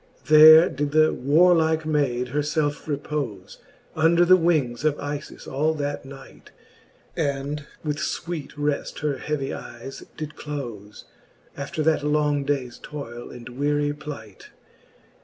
There 0.29 0.67
did 0.67 0.93
the 0.93 1.13
warlike 1.13 1.85
maide 1.85 2.29
her 2.29 2.41
felfe 2.41 2.85
repole> 2.87 3.55
Under 3.95 4.25
the 4.25 4.35
wings 4.35 4.83
of 4.83 4.95
IJis 4.97 5.47
all 5.47 5.75
that 5.75 6.05
night, 6.05 6.49
And 7.15 7.67
with 7.83 7.97
fweete 7.97 8.53
reft 8.57 9.01
her 9.01 9.17
heavy 9.19 9.53
eyes 9.53 10.03
did 10.17 10.33
clofe 10.33 11.03
After 11.55 11.83
that 11.83 12.03
long 12.03 12.45
daies 12.45 12.79
toile 12.81 13.29
and 13.29 13.47
weary 13.49 13.93
plight. 13.93 14.49